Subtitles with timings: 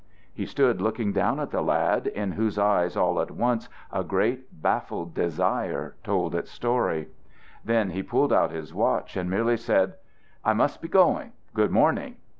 [0.33, 4.59] He stood looking down at the lad, in whose eyes all at once a great
[4.63, 7.09] baffled desire told its story.
[7.63, 9.93] Then he pulled out his watch and merely said:
[10.43, 11.33] "I must be going.
[11.53, 12.15] Good morning."